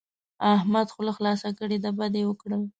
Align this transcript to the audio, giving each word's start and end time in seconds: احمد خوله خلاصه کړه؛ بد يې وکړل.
احمد 0.55 0.87
خوله 0.93 1.11
خلاصه 1.17 1.49
کړه؛ 1.57 1.77
بد 1.99 2.13
يې 2.19 2.23
وکړل. 2.27 2.61